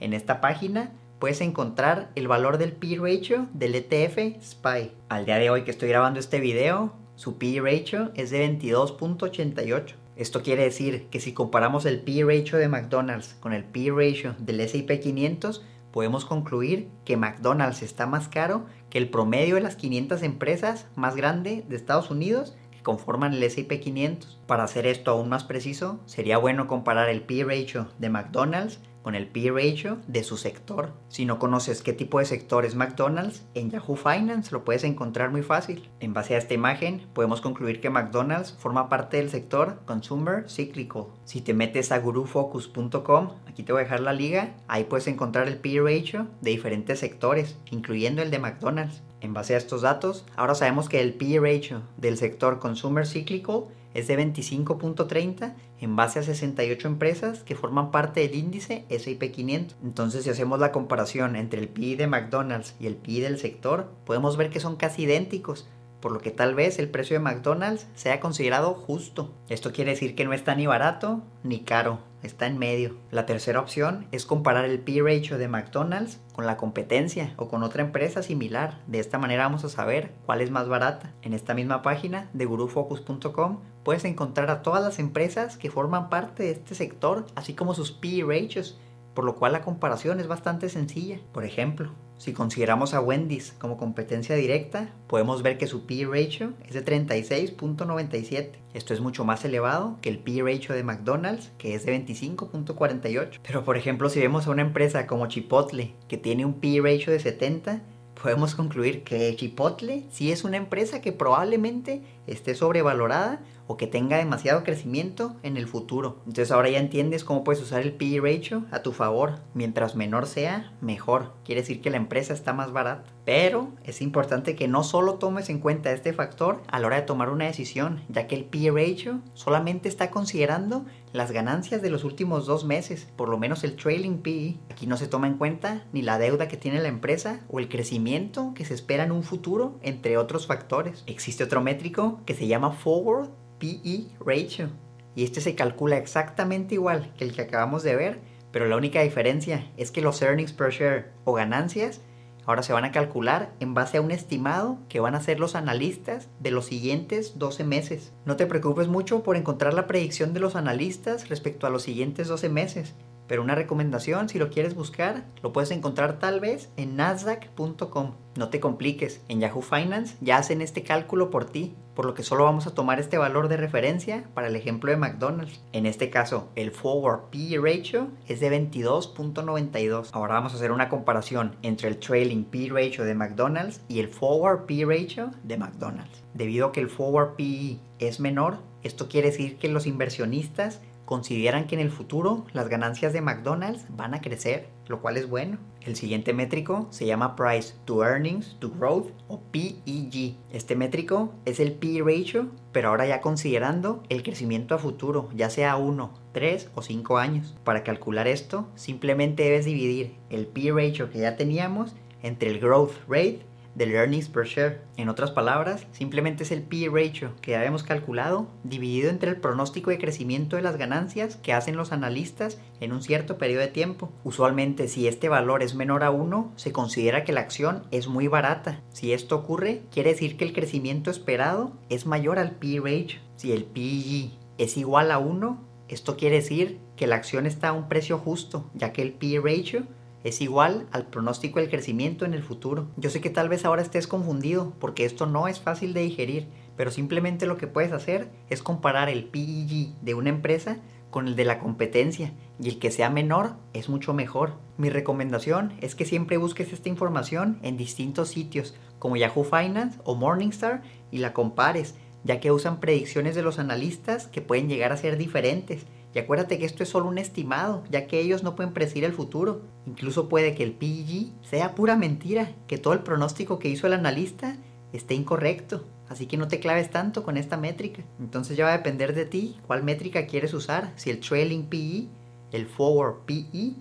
En 0.00 0.14
esta 0.14 0.40
página 0.40 0.90
puedes 1.18 1.42
encontrar 1.42 2.12
el 2.14 2.28
valor 2.28 2.56
del 2.56 2.72
P 2.72 2.96
ratio 2.98 3.46
del 3.52 3.74
ETF 3.74 4.42
SPY. 4.42 4.92
Al 5.10 5.26
día 5.26 5.36
de 5.36 5.50
hoy 5.50 5.64
que 5.64 5.70
estoy 5.70 5.90
grabando 5.90 6.18
este 6.18 6.40
video, 6.40 6.94
su 7.14 7.36
P 7.36 7.60
ratio 7.62 8.10
es 8.14 8.30
de 8.30 8.58
22.88. 8.58 9.96
Esto 10.16 10.42
quiere 10.42 10.62
decir 10.62 11.08
que 11.10 11.20
si 11.20 11.34
comparamos 11.34 11.84
el 11.84 12.00
P 12.00 12.24
ratio 12.24 12.56
de 12.56 12.68
McDonald's 12.68 13.36
con 13.38 13.52
el 13.52 13.64
P 13.64 13.90
ratio 13.94 14.34
del 14.38 14.60
S&P 14.60 14.98
500, 14.98 15.62
podemos 15.92 16.24
concluir 16.24 16.88
que 17.04 17.16
McDonald's 17.16 17.82
está 17.82 18.06
más 18.06 18.28
caro 18.28 18.66
que 18.90 18.98
el 18.98 19.10
promedio 19.10 19.56
de 19.56 19.60
las 19.60 19.76
500 19.76 20.22
empresas 20.22 20.86
más 20.96 21.14
grandes 21.14 21.68
de 21.68 21.76
Estados 21.76 22.10
Unidos 22.10 22.56
que 22.72 22.82
conforman 22.82 23.34
el 23.34 23.42
S&P 23.42 23.80
500. 23.80 24.40
Para 24.46 24.64
hacer 24.64 24.86
esto 24.86 25.12
aún 25.12 25.28
más 25.28 25.44
preciso, 25.44 26.00
sería 26.06 26.38
bueno 26.38 26.66
comparar 26.66 27.08
el 27.08 27.22
P 27.22 27.44
ratio 27.44 27.88
de 27.98 28.10
McDonald's 28.10 28.80
con 29.02 29.14
el 29.14 29.26
P 29.26 29.50
ratio 29.50 29.98
de 30.06 30.24
su 30.24 30.36
sector. 30.36 30.92
Si 31.08 31.24
no 31.24 31.38
conoces 31.38 31.82
qué 31.82 31.92
tipo 31.92 32.18
de 32.18 32.24
sector 32.24 32.64
es 32.64 32.74
McDonald's, 32.74 33.44
en 33.54 33.70
Yahoo 33.70 33.96
Finance 33.96 34.52
lo 34.52 34.64
puedes 34.64 34.84
encontrar 34.84 35.30
muy 35.30 35.42
fácil. 35.42 35.88
En 36.00 36.14
base 36.14 36.34
a 36.34 36.38
esta 36.38 36.54
imagen, 36.54 37.06
podemos 37.12 37.40
concluir 37.40 37.80
que 37.80 37.90
McDonald's 37.90 38.52
forma 38.52 38.88
parte 38.88 39.16
del 39.16 39.30
sector 39.30 39.80
Consumer 39.84 40.48
Cyclical. 40.48 41.06
Si 41.24 41.40
te 41.40 41.54
metes 41.54 41.92
a 41.92 41.98
gurufocus.com, 41.98 43.30
aquí 43.46 43.62
te 43.62 43.72
voy 43.72 43.80
a 43.80 43.84
dejar 43.84 44.00
la 44.00 44.12
liga, 44.12 44.54
ahí 44.68 44.84
puedes 44.84 45.06
encontrar 45.06 45.48
el 45.48 45.58
P 45.58 45.80
ratio 45.80 46.28
de 46.40 46.50
diferentes 46.50 47.00
sectores, 47.00 47.56
incluyendo 47.70 48.22
el 48.22 48.30
de 48.30 48.38
McDonald's. 48.38 49.02
En 49.20 49.34
base 49.34 49.54
a 49.54 49.58
estos 49.58 49.82
datos, 49.82 50.24
ahora 50.34 50.56
sabemos 50.56 50.88
que 50.88 51.00
el 51.00 51.14
P 51.14 51.38
ratio 51.40 51.82
del 51.96 52.16
sector 52.16 52.58
Consumer 52.58 53.06
Cyclical 53.06 53.66
es 53.94 54.06
de 54.06 54.18
25.30 54.18 55.54
en 55.80 55.96
base 55.96 56.18
a 56.18 56.22
68 56.22 56.88
empresas 56.88 57.42
que 57.42 57.54
forman 57.54 57.90
parte 57.90 58.20
del 58.20 58.34
índice 58.34 58.84
S&P 58.88 59.32
500. 59.32 59.76
Entonces, 59.82 60.24
si 60.24 60.30
hacemos 60.30 60.60
la 60.60 60.72
comparación 60.72 61.36
entre 61.36 61.60
el 61.60 61.68
PI 61.68 61.96
de 61.96 62.06
McDonald's 62.06 62.74
y 62.80 62.86
el 62.86 62.96
PI 62.96 63.20
del 63.20 63.38
sector, 63.38 63.90
podemos 64.04 64.36
ver 64.36 64.50
que 64.50 64.60
son 64.60 64.76
casi 64.76 65.02
idénticos, 65.02 65.68
por 66.00 66.12
lo 66.12 66.20
que 66.20 66.30
tal 66.30 66.54
vez 66.54 66.78
el 66.78 66.88
precio 66.88 67.14
de 67.14 67.24
McDonald's 67.24 67.86
sea 67.94 68.20
considerado 68.20 68.74
justo. 68.74 69.32
Esto 69.48 69.72
quiere 69.72 69.92
decir 69.92 70.14
que 70.14 70.24
no 70.24 70.32
está 70.32 70.54
ni 70.54 70.66
barato 70.66 71.22
ni 71.44 71.60
caro, 71.60 72.00
está 72.22 72.46
en 72.46 72.58
medio. 72.58 72.96
La 73.10 73.26
tercera 73.26 73.60
opción 73.60 74.06
es 74.12 74.26
comparar 74.26 74.64
el 74.64 74.80
P 74.80 75.00
ratio 75.02 75.38
de 75.38 75.48
McDonald's 75.48 76.20
con 76.32 76.46
la 76.46 76.56
competencia 76.56 77.34
o 77.36 77.48
con 77.48 77.62
otra 77.62 77.82
empresa 77.82 78.22
similar. 78.22 78.80
De 78.86 78.98
esta 78.98 79.18
manera 79.18 79.44
vamos 79.44 79.64
a 79.64 79.68
saber 79.68 80.12
cuál 80.26 80.40
es 80.40 80.50
más 80.50 80.68
barata. 80.68 81.12
En 81.22 81.34
esta 81.34 81.54
misma 81.54 81.82
página 81.82 82.28
de 82.32 82.44
gurufocus.com 82.44 83.58
puedes 83.82 84.04
encontrar 84.04 84.50
a 84.50 84.62
todas 84.62 84.82
las 84.82 84.98
empresas 84.98 85.56
que 85.56 85.70
forman 85.70 86.08
parte 86.08 86.44
de 86.44 86.50
este 86.52 86.74
sector, 86.74 87.26
así 87.34 87.54
como 87.54 87.74
sus 87.74 87.92
P 87.92 88.24
ratios, 88.26 88.78
por 89.14 89.24
lo 89.24 89.36
cual 89.36 89.52
la 89.52 89.62
comparación 89.62 90.20
es 90.20 90.28
bastante 90.28 90.68
sencilla. 90.68 91.18
Por 91.32 91.44
ejemplo, 91.44 91.90
si 92.22 92.32
consideramos 92.32 92.94
a 92.94 93.00
Wendy's 93.00 93.52
como 93.58 93.76
competencia 93.76 94.36
directa, 94.36 94.94
podemos 95.08 95.42
ver 95.42 95.58
que 95.58 95.66
su 95.66 95.86
P 95.86 96.06
ratio 96.08 96.52
es 96.68 96.72
de 96.72 96.84
36.97. 96.84 98.50
Esto 98.74 98.94
es 98.94 99.00
mucho 99.00 99.24
más 99.24 99.44
elevado 99.44 99.98
que 100.00 100.08
el 100.08 100.20
P 100.20 100.40
ratio 100.40 100.72
de 100.72 100.84
McDonald's, 100.84 101.50
que 101.58 101.74
es 101.74 101.84
de 101.84 101.98
25.48. 101.98 103.40
Pero 103.44 103.64
por 103.64 103.76
ejemplo, 103.76 104.08
si 104.08 104.20
vemos 104.20 104.46
a 104.46 104.52
una 104.52 104.62
empresa 104.62 105.08
como 105.08 105.26
Chipotle, 105.26 105.96
que 106.06 106.16
tiene 106.16 106.44
un 106.44 106.60
P 106.60 106.80
ratio 106.80 107.12
de 107.12 107.18
70, 107.18 107.82
podemos 108.22 108.54
concluir 108.54 109.02
que 109.02 109.34
Chipotle 109.34 110.04
sí 110.12 110.30
es 110.30 110.44
una 110.44 110.58
empresa 110.58 111.00
que 111.00 111.10
probablemente 111.10 112.02
esté 112.26 112.54
sobrevalorada 112.54 113.40
o 113.66 113.76
que 113.76 113.86
tenga 113.86 114.16
demasiado 114.16 114.64
crecimiento 114.64 115.36
en 115.42 115.56
el 115.56 115.66
futuro. 115.66 116.18
Entonces 116.26 116.50
ahora 116.50 116.68
ya 116.68 116.78
entiendes 116.78 117.24
cómo 117.24 117.44
puedes 117.44 117.62
usar 117.62 117.82
el 117.82 117.92
PE 117.92 118.20
ratio 118.20 118.64
a 118.70 118.82
tu 118.82 118.92
favor. 118.92 119.36
Mientras 119.54 119.96
menor 119.96 120.26
sea, 120.26 120.72
mejor. 120.80 121.32
Quiere 121.44 121.60
decir 121.60 121.80
que 121.80 121.90
la 121.90 121.96
empresa 121.96 122.34
está 122.34 122.52
más 122.52 122.72
barata. 122.72 123.10
Pero 123.24 123.70
es 123.84 124.02
importante 124.02 124.56
que 124.56 124.66
no 124.66 124.82
solo 124.82 125.14
tomes 125.14 125.48
en 125.48 125.60
cuenta 125.60 125.92
este 125.92 126.12
factor 126.12 126.62
a 126.66 126.80
la 126.80 126.88
hora 126.88 126.96
de 126.96 127.02
tomar 127.02 127.30
una 127.30 127.46
decisión, 127.46 128.02
ya 128.08 128.26
que 128.26 128.34
el 128.34 128.44
PE 128.44 128.72
ratio 128.72 129.20
solamente 129.34 129.88
está 129.88 130.10
considerando 130.10 130.84
las 131.12 131.30
ganancias 131.30 131.82
de 131.82 131.90
los 131.90 132.04
últimos 132.04 132.46
dos 132.46 132.64
meses, 132.64 133.06
por 133.16 133.28
lo 133.28 133.38
menos 133.38 133.62
el 133.64 133.76
trailing 133.76 134.18
PE. 134.18 134.56
Aquí 134.70 134.86
no 134.86 134.96
se 134.96 135.06
toma 135.06 135.28
en 135.28 135.38
cuenta 135.38 135.84
ni 135.92 136.02
la 136.02 136.18
deuda 136.18 136.48
que 136.48 136.56
tiene 136.56 136.80
la 136.80 136.88
empresa 136.88 137.40
o 137.48 137.60
el 137.60 137.68
crecimiento 137.68 138.52
que 138.54 138.64
se 138.64 138.74
espera 138.74 139.04
en 139.04 139.12
un 139.12 139.22
futuro, 139.22 139.78
entre 139.82 140.16
otros 140.16 140.46
factores. 140.46 141.04
Existe 141.06 141.44
otro 141.44 141.60
métrico 141.60 142.11
que 142.26 142.34
se 142.34 142.46
llama 142.46 142.72
forward 142.72 143.30
PE 143.58 144.08
ratio. 144.24 144.68
Y 145.14 145.24
este 145.24 145.40
se 145.40 145.54
calcula 145.54 145.96
exactamente 145.98 146.74
igual 146.74 147.12
que 147.16 147.24
el 147.24 147.34
que 147.34 147.42
acabamos 147.42 147.82
de 147.82 147.96
ver, 147.96 148.20
pero 148.50 148.66
la 148.66 148.76
única 148.76 149.02
diferencia 149.02 149.70
es 149.76 149.90
que 149.90 150.02
los 150.02 150.20
earnings 150.22 150.52
per 150.52 150.70
share 150.70 151.12
o 151.24 151.32
ganancias 151.32 152.00
ahora 152.44 152.62
se 152.62 152.72
van 152.72 152.84
a 152.84 152.92
calcular 152.92 153.52
en 153.60 153.74
base 153.74 153.98
a 153.98 154.00
un 154.00 154.10
estimado 154.10 154.78
que 154.88 155.00
van 155.00 155.14
a 155.14 155.18
hacer 155.18 155.38
los 155.38 155.54
analistas 155.54 156.28
de 156.40 156.50
los 156.50 156.66
siguientes 156.66 157.38
12 157.38 157.64
meses. 157.64 158.12
No 158.24 158.36
te 158.36 158.46
preocupes 158.46 158.88
mucho 158.88 159.22
por 159.22 159.36
encontrar 159.36 159.74
la 159.74 159.86
predicción 159.86 160.32
de 160.34 160.40
los 160.40 160.56
analistas 160.56 161.28
respecto 161.28 161.66
a 161.66 161.70
los 161.70 161.82
siguientes 161.82 162.28
12 162.28 162.48
meses, 162.48 162.94
pero 163.26 163.42
una 163.42 163.54
recomendación, 163.54 164.28
si 164.28 164.38
lo 164.38 164.50
quieres 164.50 164.74
buscar, 164.74 165.24
lo 165.42 165.52
puedes 165.52 165.70
encontrar 165.70 166.18
tal 166.18 166.40
vez 166.40 166.70
en 166.76 166.96
nasdaq.com. 166.96 168.14
No 168.34 168.48
te 168.48 168.60
compliques, 168.60 169.20
en 169.28 169.40
Yahoo 169.40 169.60
Finance 169.60 170.16
ya 170.20 170.38
hacen 170.38 170.62
este 170.62 170.82
cálculo 170.82 171.30
por 171.30 171.44
ti, 171.44 171.74
por 171.94 172.06
lo 172.06 172.14
que 172.14 172.22
solo 172.22 172.44
vamos 172.44 172.66
a 172.66 172.74
tomar 172.74 172.98
este 172.98 173.18
valor 173.18 173.48
de 173.48 173.58
referencia 173.58 174.24
para 174.32 174.48
el 174.48 174.56
ejemplo 174.56 174.90
de 174.90 174.96
McDonald's. 174.96 175.60
En 175.72 175.84
este 175.84 176.08
caso, 176.08 176.48
el 176.56 176.70
forward 176.70 177.30
PE 177.30 177.58
ratio 177.60 178.08
es 178.28 178.40
de 178.40 178.50
22.92. 178.50 180.08
Ahora 180.12 180.34
vamos 180.34 180.54
a 180.54 180.56
hacer 180.56 180.72
una 180.72 180.88
comparación 180.88 181.56
entre 181.60 181.88
el 181.88 181.98
trailing 181.98 182.44
PE 182.44 182.70
ratio 182.70 183.04
de 183.04 183.14
McDonald's 183.14 183.82
y 183.88 184.00
el 184.00 184.08
forward 184.08 184.64
PE 184.64 184.86
ratio 184.86 185.30
de 185.42 185.58
McDonald's. 185.58 186.22
Debido 186.32 186.68
a 186.68 186.72
que 186.72 186.80
el 186.80 186.88
forward 186.88 187.36
PE 187.36 187.78
es 187.98 188.18
menor, 188.18 188.58
esto 188.82 189.08
quiere 189.08 189.30
decir 189.30 189.58
que 189.58 189.68
los 189.68 189.86
inversionistas 189.86 190.80
consideran 191.12 191.66
que 191.66 191.74
en 191.74 191.82
el 191.82 191.90
futuro 191.90 192.46
las 192.54 192.70
ganancias 192.70 193.12
de 193.12 193.20
McDonald's 193.20 193.84
van 193.90 194.14
a 194.14 194.22
crecer, 194.22 194.70
lo 194.86 195.02
cual 195.02 195.18
es 195.18 195.28
bueno. 195.28 195.58
El 195.82 195.94
siguiente 195.94 196.32
métrico 196.32 196.86
se 196.88 197.04
llama 197.04 197.36
Price 197.36 197.74
to 197.84 198.02
Earnings 198.02 198.56
to 198.60 198.70
Growth 198.70 199.10
o 199.28 199.38
PEG. 199.38 200.36
Este 200.50 200.74
métrico 200.74 201.34
es 201.44 201.60
el 201.60 201.72
PE 201.72 202.00
ratio, 202.02 202.46
pero 202.72 202.88
ahora 202.88 203.06
ya 203.06 203.20
considerando 203.20 204.02
el 204.08 204.22
crecimiento 204.22 204.74
a 204.74 204.78
futuro, 204.78 205.28
ya 205.34 205.50
sea 205.50 205.76
1, 205.76 206.14
3 206.32 206.70
o 206.76 206.80
5 206.80 207.18
años. 207.18 207.58
Para 207.62 207.84
calcular 207.84 208.26
esto, 208.26 208.66
simplemente 208.74 209.42
debes 209.42 209.66
dividir 209.66 210.14
el 210.30 210.46
PE 210.46 210.72
ratio 210.72 211.10
que 211.10 211.18
ya 211.18 211.36
teníamos 211.36 211.94
entre 212.22 212.48
el 212.48 212.58
growth 212.58 212.94
rate 213.06 213.40
del 213.74 213.92
earnings 213.92 214.28
per 214.28 214.46
share. 214.46 214.80
En 214.96 215.08
otras 215.08 215.30
palabras, 215.30 215.86
simplemente 215.92 216.42
es 216.42 216.52
el 216.52 216.62
P 216.62 216.88
ratio 216.92 217.32
que 217.40 217.52
ya 217.52 217.64
hemos 217.64 217.82
calculado 217.82 218.48
dividido 218.64 219.10
entre 219.10 219.30
el 219.30 219.36
pronóstico 219.36 219.90
de 219.90 219.98
crecimiento 219.98 220.56
de 220.56 220.62
las 220.62 220.76
ganancias 220.76 221.36
que 221.36 221.52
hacen 221.52 221.76
los 221.76 221.92
analistas 221.92 222.58
en 222.80 222.92
un 222.92 223.02
cierto 223.02 223.38
periodo 223.38 223.62
de 223.62 223.68
tiempo. 223.68 224.12
Usualmente 224.24 224.88
si 224.88 225.08
este 225.08 225.28
valor 225.28 225.62
es 225.62 225.74
menor 225.74 226.04
a 226.04 226.10
1, 226.10 226.52
se 226.56 226.72
considera 226.72 227.24
que 227.24 227.32
la 227.32 227.40
acción 227.40 227.84
es 227.90 228.08
muy 228.08 228.28
barata. 228.28 228.80
Si 228.92 229.12
esto 229.12 229.36
ocurre, 229.36 229.82
quiere 229.90 230.10
decir 230.10 230.36
que 230.36 230.44
el 230.44 230.52
crecimiento 230.52 231.10
esperado 231.10 231.72
es 231.88 232.06
mayor 232.06 232.38
al 232.38 232.52
P 232.52 232.80
ratio. 232.82 233.20
Si 233.36 233.52
el 233.52 233.64
PE 233.64 234.30
es 234.58 234.76
igual 234.76 235.10
a 235.10 235.18
1, 235.18 235.58
esto 235.88 236.16
quiere 236.16 236.36
decir 236.36 236.78
que 236.96 237.06
la 237.06 237.16
acción 237.16 237.46
está 237.46 237.68
a 237.68 237.72
un 237.72 237.88
precio 237.88 238.18
justo, 238.18 238.70
ya 238.74 238.92
que 238.92 239.02
el 239.02 239.12
P 239.12 239.40
ratio 239.42 239.84
es 240.24 240.40
igual 240.40 240.86
al 240.92 241.06
pronóstico 241.06 241.58
del 241.58 241.70
crecimiento 241.70 242.24
en 242.24 242.34
el 242.34 242.42
futuro. 242.42 242.88
Yo 242.96 243.10
sé 243.10 243.20
que 243.20 243.30
tal 243.30 243.48
vez 243.48 243.64
ahora 243.64 243.82
estés 243.82 244.06
confundido 244.06 244.72
porque 244.78 245.04
esto 245.04 245.26
no 245.26 245.48
es 245.48 245.60
fácil 245.60 245.94
de 245.94 246.02
digerir, 246.02 246.48
pero 246.76 246.90
simplemente 246.90 247.46
lo 247.46 247.56
que 247.56 247.66
puedes 247.66 247.92
hacer 247.92 248.30
es 248.48 248.62
comparar 248.62 249.08
el 249.08 249.24
PEG 249.24 249.94
de 250.00 250.14
una 250.14 250.30
empresa 250.30 250.78
con 251.10 251.28
el 251.28 251.36
de 251.36 251.44
la 251.44 251.58
competencia 251.58 252.32
y 252.58 252.68
el 252.68 252.78
que 252.78 252.90
sea 252.90 253.10
menor 253.10 253.56
es 253.72 253.88
mucho 253.88 254.14
mejor. 254.14 254.54
Mi 254.78 254.88
recomendación 254.88 255.74
es 255.80 255.94
que 255.94 256.04
siempre 256.04 256.38
busques 256.38 256.72
esta 256.72 256.88
información 256.88 257.58
en 257.62 257.76
distintos 257.76 258.28
sitios 258.28 258.74
como 258.98 259.16
Yahoo 259.16 259.44
Finance 259.44 260.00
o 260.04 260.14
Morningstar 260.14 260.82
y 261.10 261.18
la 261.18 261.32
compares, 261.32 261.96
ya 262.24 262.40
que 262.40 262.50
usan 262.50 262.80
predicciones 262.80 263.34
de 263.34 263.42
los 263.42 263.58
analistas 263.58 264.26
que 264.26 264.40
pueden 264.40 264.68
llegar 264.68 264.92
a 264.92 264.96
ser 264.96 265.18
diferentes 265.18 265.86
y 266.14 266.18
acuérdate 266.18 266.58
que 266.58 266.66
esto 266.66 266.82
es 266.82 266.88
solo 266.88 267.08
un 267.08 267.18
estimado, 267.18 267.84
ya 267.90 268.06
que 268.06 268.20
ellos 268.20 268.42
no 268.42 268.54
pueden 268.54 268.74
predecir 268.74 269.04
el 269.04 269.12
futuro. 269.12 269.62
Incluso 269.86 270.28
puede 270.28 270.54
que 270.54 270.62
el 270.62 270.72
PEG 270.72 271.32
sea 271.42 271.74
pura 271.74 271.96
mentira, 271.96 272.52
que 272.66 272.78
todo 272.78 272.92
el 272.92 273.00
pronóstico 273.00 273.58
que 273.58 273.68
hizo 273.68 273.86
el 273.86 273.94
analista 273.94 274.56
esté 274.92 275.14
incorrecto. 275.14 275.84
Así 276.08 276.26
que 276.26 276.36
no 276.36 276.48
te 276.48 276.60
claves 276.60 276.90
tanto 276.90 277.22
con 277.22 277.38
esta 277.38 277.56
métrica. 277.56 278.02
Entonces 278.20 278.56
ya 278.56 278.66
va 278.66 278.74
a 278.74 278.76
depender 278.76 279.14
de 279.14 279.24
ti 279.24 279.56
cuál 279.66 279.82
métrica 279.82 280.26
quieres 280.26 280.52
usar, 280.52 280.92
si 280.96 281.08
el 281.08 281.20
trailing 281.20 281.64
PE, 281.64 282.08
el 282.52 282.66
forward 282.66 283.24
PE 283.24 283.72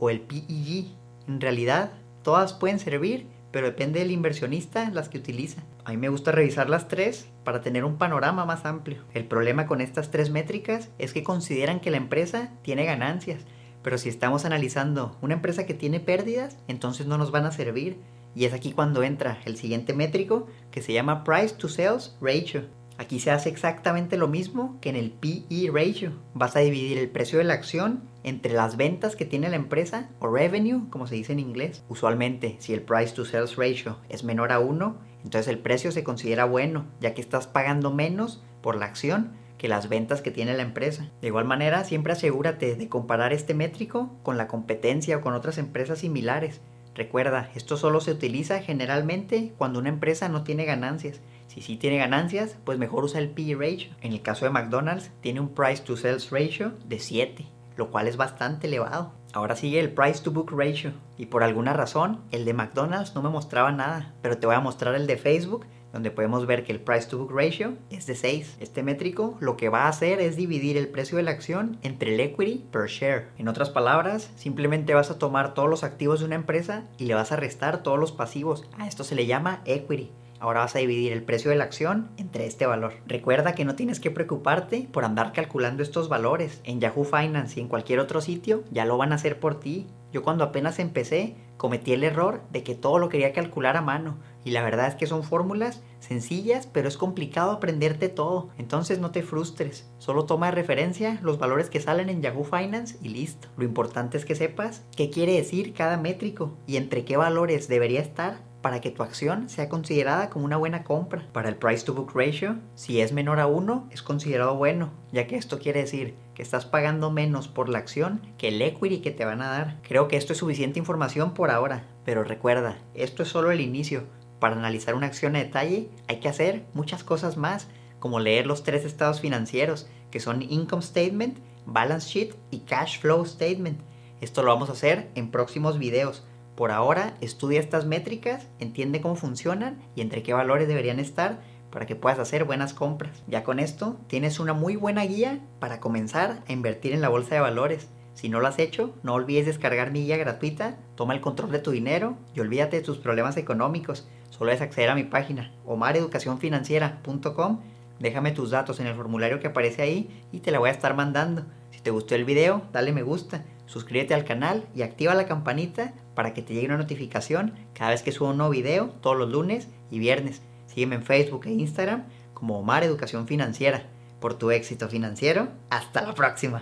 o 0.00 0.10
el 0.10 0.20
PEG. 0.20 0.86
En 1.28 1.40
realidad, 1.40 1.92
todas 2.24 2.54
pueden 2.54 2.80
servir, 2.80 3.26
pero 3.58 3.70
depende 3.70 3.98
del 3.98 4.12
inversionista 4.12 4.88
las 4.90 5.08
que 5.08 5.18
utiliza. 5.18 5.64
A 5.84 5.90
mí 5.90 5.96
me 5.96 6.10
gusta 6.10 6.30
revisar 6.30 6.70
las 6.70 6.86
tres 6.86 7.26
para 7.42 7.60
tener 7.60 7.84
un 7.84 7.98
panorama 7.98 8.44
más 8.44 8.64
amplio. 8.64 9.02
El 9.14 9.24
problema 9.24 9.66
con 9.66 9.80
estas 9.80 10.12
tres 10.12 10.30
métricas 10.30 10.90
es 11.00 11.12
que 11.12 11.24
consideran 11.24 11.80
que 11.80 11.90
la 11.90 11.96
empresa 11.96 12.52
tiene 12.62 12.84
ganancias, 12.84 13.40
pero 13.82 13.98
si 13.98 14.10
estamos 14.10 14.44
analizando 14.44 15.18
una 15.22 15.34
empresa 15.34 15.66
que 15.66 15.74
tiene 15.74 15.98
pérdidas, 15.98 16.56
entonces 16.68 17.08
no 17.08 17.18
nos 17.18 17.32
van 17.32 17.46
a 17.46 17.50
servir. 17.50 17.96
Y 18.32 18.44
es 18.44 18.52
aquí 18.52 18.70
cuando 18.70 19.02
entra 19.02 19.40
el 19.44 19.56
siguiente 19.56 19.92
métrico 19.92 20.46
que 20.70 20.80
se 20.80 20.92
llama 20.92 21.24
Price 21.24 21.56
to 21.56 21.68
Sales 21.68 22.16
Ratio. 22.20 22.62
Aquí 22.96 23.18
se 23.18 23.32
hace 23.32 23.48
exactamente 23.48 24.16
lo 24.16 24.28
mismo 24.28 24.78
que 24.80 24.90
en 24.90 24.94
el 24.94 25.10
PE 25.10 25.72
ratio. 25.72 26.12
Vas 26.32 26.54
a 26.54 26.60
dividir 26.60 26.98
el 26.98 27.10
precio 27.10 27.38
de 27.38 27.44
la 27.44 27.54
acción 27.54 28.02
entre 28.28 28.52
las 28.52 28.76
ventas 28.76 29.16
que 29.16 29.24
tiene 29.24 29.48
la 29.48 29.56
empresa 29.56 30.10
o 30.20 30.28
revenue, 30.28 30.88
como 30.90 31.06
se 31.06 31.14
dice 31.14 31.32
en 31.32 31.40
inglés. 31.40 31.82
Usualmente, 31.88 32.56
si 32.60 32.72
el 32.74 32.82
price 32.82 33.14
to 33.14 33.24
sales 33.24 33.56
ratio 33.56 33.98
es 34.08 34.24
menor 34.24 34.52
a 34.52 34.60
1, 34.60 34.96
entonces 35.24 35.48
el 35.48 35.58
precio 35.58 35.90
se 35.92 36.04
considera 36.04 36.44
bueno, 36.44 36.86
ya 37.00 37.14
que 37.14 37.20
estás 37.20 37.46
pagando 37.46 37.92
menos 37.92 38.42
por 38.62 38.76
la 38.76 38.86
acción 38.86 39.32
que 39.56 39.68
las 39.68 39.88
ventas 39.88 40.22
que 40.22 40.30
tiene 40.30 40.54
la 40.54 40.62
empresa. 40.62 41.10
De 41.20 41.28
igual 41.28 41.44
manera, 41.44 41.82
siempre 41.84 42.12
asegúrate 42.12 42.76
de 42.76 42.88
comparar 42.88 43.32
este 43.32 43.54
métrico 43.54 44.10
con 44.22 44.36
la 44.36 44.46
competencia 44.46 45.16
o 45.16 45.20
con 45.20 45.34
otras 45.34 45.58
empresas 45.58 45.98
similares. 45.98 46.60
Recuerda, 46.94 47.50
esto 47.54 47.76
solo 47.76 48.00
se 48.00 48.12
utiliza 48.12 48.60
generalmente 48.60 49.52
cuando 49.58 49.80
una 49.80 49.88
empresa 49.88 50.28
no 50.28 50.44
tiene 50.44 50.64
ganancias 50.64 51.20
si 51.48 51.62
sí 51.62 51.76
tiene 51.76 51.96
ganancias, 51.98 52.56
pues 52.64 52.78
mejor 52.78 53.04
usa 53.04 53.20
el 53.20 53.30
PE 53.30 53.56
ratio. 53.56 53.88
En 54.00 54.12
el 54.12 54.22
caso 54.22 54.44
de 54.44 54.50
McDonald's, 54.50 55.10
tiene 55.20 55.40
un 55.40 55.48
price 55.48 55.82
to 55.82 55.96
sales 55.96 56.30
ratio 56.30 56.74
de 56.86 56.98
7, 56.98 57.46
lo 57.78 57.90
cual 57.90 58.08
es 58.08 58.18
bastante 58.18 58.66
elevado. 58.66 59.12
Ahora 59.32 59.56
sigue 59.56 59.78
el 59.78 59.92
price 59.92 60.22
to 60.22 60.32
book 60.32 60.50
ratio. 60.50 60.92
Y 61.16 61.26
por 61.26 61.42
alguna 61.42 61.72
razón, 61.72 62.20
el 62.32 62.44
de 62.44 62.52
McDonald's 62.52 63.14
no 63.14 63.22
me 63.22 63.30
mostraba 63.30 63.72
nada, 63.72 64.14
pero 64.20 64.36
te 64.36 64.46
voy 64.46 64.56
a 64.56 64.60
mostrar 64.60 64.94
el 64.96 65.06
de 65.06 65.16
Facebook 65.16 65.64
donde 65.92 66.10
podemos 66.10 66.46
ver 66.46 66.64
que 66.64 66.72
el 66.72 66.80
price 66.80 67.08
to 67.08 67.18
book 67.18 67.32
ratio 67.32 67.74
es 67.90 68.06
de 68.06 68.14
6. 68.14 68.58
Este 68.60 68.82
métrico 68.82 69.36
lo 69.40 69.56
que 69.56 69.68
va 69.68 69.84
a 69.84 69.88
hacer 69.88 70.20
es 70.20 70.36
dividir 70.36 70.76
el 70.76 70.88
precio 70.88 71.16
de 71.16 71.22
la 71.22 71.30
acción 71.30 71.78
entre 71.82 72.14
el 72.14 72.20
equity 72.20 72.66
per 72.70 72.88
share. 72.88 73.28
En 73.38 73.48
otras 73.48 73.70
palabras, 73.70 74.30
simplemente 74.36 74.94
vas 74.94 75.10
a 75.10 75.18
tomar 75.18 75.54
todos 75.54 75.70
los 75.70 75.84
activos 75.84 76.20
de 76.20 76.26
una 76.26 76.34
empresa 76.34 76.84
y 76.98 77.06
le 77.06 77.14
vas 77.14 77.32
a 77.32 77.36
restar 77.36 77.82
todos 77.82 77.98
los 77.98 78.12
pasivos. 78.12 78.64
A 78.78 78.86
esto 78.86 79.04
se 79.04 79.14
le 79.14 79.26
llama 79.26 79.62
equity. 79.64 80.10
Ahora 80.40 80.60
vas 80.60 80.76
a 80.76 80.78
dividir 80.78 81.12
el 81.12 81.22
precio 81.22 81.50
de 81.50 81.56
la 81.56 81.64
acción 81.64 82.10
entre 82.16 82.46
este 82.46 82.66
valor. 82.66 82.94
Recuerda 83.06 83.54
que 83.54 83.64
no 83.64 83.74
tienes 83.74 84.00
que 84.00 84.10
preocuparte 84.10 84.88
por 84.92 85.04
andar 85.04 85.32
calculando 85.32 85.82
estos 85.82 86.08
valores. 86.08 86.60
En 86.64 86.80
Yahoo 86.80 87.04
Finance 87.04 87.58
y 87.58 87.62
en 87.62 87.68
cualquier 87.68 87.98
otro 87.98 88.20
sitio 88.20 88.62
ya 88.70 88.84
lo 88.84 88.96
van 88.96 89.12
a 89.12 89.16
hacer 89.16 89.40
por 89.40 89.58
ti. 89.58 89.86
Yo 90.12 90.22
cuando 90.22 90.44
apenas 90.44 90.78
empecé 90.78 91.36
cometí 91.58 91.92
el 91.92 92.04
error 92.04 92.40
de 92.50 92.62
que 92.62 92.74
todo 92.74 92.98
lo 92.98 93.08
quería 93.08 93.32
calcular 93.32 93.76
a 93.76 93.82
mano. 93.82 94.16
Y 94.44 94.52
la 94.52 94.62
verdad 94.62 94.86
es 94.86 94.94
que 94.94 95.06
son 95.06 95.24
fórmulas 95.24 95.82
sencillas, 95.98 96.66
pero 96.66 96.88
es 96.88 96.96
complicado 96.96 97.50
aprenderte 97.50 98.08
todo. 98.08 98.48
Entonces 98.56 99.00
no 99.00 99.10
te 99.10 99.22
frustres. 99.22 99.90
Solo 99.98 100.24
toma 100.24 100.46
de 100.46 100.52
referencia 100.52 101.18
los 101.22 101.38
valores 101.38 101.68
que 101.68 101.80
salen 101.80 102.08
en 102.08 102.22
Yahoo 102.22 102.44
Finance 102.44 102.96
y 103.02 103.08
listo. 103.08 103.48
Lo 103.58 103.64
importante 103.64 104.16
es 104.16 104.24
que 104.24 104.36
sepas 104.36 104.84
qué 104.96 105.10
quiere 105.10 105.34
decir 105.34 105.74
cada 105.74 105.98
métrico 105.98 106.56
y 106.66 106.76
entre 106.76 107.04
qué 107.04 107.16
valores 107.16 107.68
debería 107.68 108.00
estar 108.00 108.47
para 108.62 108.80
que 108.80 108.90
tu 108.90 109.02
acción 109.02 109.48
sea 109.48 109.68
considerada 109.68 110.30
como 110.30 110.44
una 110.44 110.56
buena 110.56 110.84
compra. 110.84 111.26
Para 111.32 111.48
el 111.48 111.56
price 111.56 111.84
to 111.84 111.94
book 111.94 112.12
ratio, 112.14 112.56
si 112.74 113.00
es 113.00 113.12
menor 113.12 113.40
a 113.40 113.46
1, 113.46 113.88
es 113.90 114.02
considerado 114.02 114.56
bueno, 114.56 114.90
ya 115.12 115.26
que 115.26 115.36
esto 115.36 115.58
quiere 115.58 115.80
decir 115.80 116.14
que 116.34 116.42
estás 116.42 116.66
pagando 116.66 117.10
menos 117.10 117.48
por 117.48 117.68
la 117.68 117.78
acción 117.78 118.22
que 118.36 118.48
el 118.48 118.60
equity 118.60 118.98
que 118.98 119.10
te 119.10 119.24
van 119.24 119.42
a 119.42 119.48
dar. 119.48 119.76
Creo 119.82 120.08
que 120.08 120.16
esto 120.16 120.32
es 120.32 120.38
suficiente 120.38 120.78
información 120.78 121.34
por 121.34 121.50
ahora, 121.50 121.86
pero 122.04 122.24
recuerda, 122.24 122.78
esto 122.94 123.22
es 123.22 123.28
solo 123.28 123.50
el 123.50 123.60
inicio. 123.60 124.04
Para 124.40 124.56
analizar 124.56 124.94
una 124.94 125.06
acción 125.06 125.36
a 125.36 125.40
detalle 125.40 125.90
hay 126.06 126.20
que 126.20 126.28
hacer 126.28 126.64
muchas 126.74 127.04
cosas 127.04 127.36
más, 127.36 127.68
como 127.98 128.20
leer 128.20 128.46
los 128.46 128.62
tres 128.62 128.84
estados 128.84 129.20
financieros, 129.20 129.88
que 130.10 130.20
son 130.20 130.42
Income 130.42 130.82
Statement, 130.82 131.38
Balance 131.66 132.08
Sheet 132.08 132.34
y 132.50 132.60
Cash 132.60 133.00
Flow 133.00 133.24
Statement. 133.24 133.80
Esto 134.20 134.42
lo 134.42 134.52
vamos 134.52 134.68
a 134.68 134.72
hacer 134.72 135.10
en 135.14 135.30
próximos 135.30 135.78
videos. 135.78 136.24
Por 136.58 136.72
ahora, 136.72 137.14
estudia 137.20 137.60
estas 137.60 137.86
métricas, 137.86 138.48
entiende 138.58 139.00
cómo 139.00 139.14
funcionan 139.14 139.78
y 139.94 140.00
entre 140.00 140.24
qué 140.24 140.32
valores 140.32 140.66
deberían 140.66 140.98
estar 140.98 141.38
para 141.70 141.86
que 141.86 141.94
puedas 141.94 142.18
hacer 142.18 142.42
buenas 142.42 142.74
compras. 142.74 143.22
Ya 143.28 143.44
con 143.44 143.60
esto, 143.60 143.96
tienes 144.08 144.40
una 144.40 144.54
muy 144.54 144.74
buena 144.74 145.04
guía 145.04 145.38
para 145.60 145.78
comenzar 145.78 146.42
a 146.48 146.52
invertir 146.52 146.94
en 146.94 147.00
la 147.00 147.10
bolsa 147.10 147.36
de 147.36 147.42
valores. 147.42 147.86
Si 148.14 148.28
no 148.28 148.40
lo 148.40 148.48
has 148.48 148.58
hecho, 148.58 148.92
no 149.04 149.14
olvides 149.14 149.46
descargar 149.46 149.92
mi 149.92 150.02
guía 150.02 150.16
gratuita, 150.16 150.78
toma 150.96 151.14
el 151.14 151.20
control 151.20 151.52
de 151.52 151.60
tu 151.60 151.70
dinero 151.70 152.16
y 152.34 152.40
olvídate 152.40 152.78
de 152.78 152.82
tus 152.82 152.98
problemas 152.98 153.36
económicos. 153.36 154.08
Solo 154.30 154.50
es 154.50 154.60
acceder 154.60 154.90
a 154.90 154.96
mi 154.96 155.04
página 155.04 155.52
omareducacionfinanciera.com, 155.64 157.60
déjame 158.00 158.32
tus 158.32 158.50
datos 158.50 158.80
en 158.80 158.88
el 158.88 158.96
formulario 158.96 159.38
que 159.38 159.46
aparece 159.46 159.82
ahí 159.82 160.24
y 160.32 160.40
te 160.40 160.50
la 160.50 160.58
voy 160.58 160.70
a 160.70 160.72
estar 160.72 160.96
mandando. 160.96 161.44
Si 161.70 161.78
te 161.82 161.92
gustó 161.92 162.16
el 162.16 162.24
video, 162.24 162.62
dale 162.72 162.92
me 162.92 163.04
gusta 163.04 163.44
suscríbete 163.68 164.14
al 164.14 164.24
canal 164.24 164.66
y 164.74 164.82
activa 164.82 165.14
la 165.14 165.26
campanita 165.26 165.94
para 166.16 166.34
que 166.34 166.42
te 166.42 166.54
llegue 166.54 166.66
una 166.66 166.78
notificación 166.78 167.54
cada 167.74 167.92
vez 167.92 168.02
que 168.02 168.10
subo 168.10 168.30
un 168.30 168.38
nuevo 168.38 168.50
video 168.50 168.88
todos 169.00 169.16
los 169.16 169.30
lunes 169.30 169.68
y 169.90 170.00
viernes. 170.00 170.42
Sígueme 170.66 170.96
en 170.96 171.04
Facebook 171.04 171.46
e 171.46 171.52
Instagram 171.52 172.04
como 172.34 172.58
Omar 172.58 172.82
Educación 172.82 173.28
Financiera. 173.28 173.84
Por 174.20 174.34
tu 174.34 174.50
éxito 174.50 174.88
financiero, 174.88 175.48
hasta 175.70 176.02
la 176.02 176.14
próxima. 176.14 176.56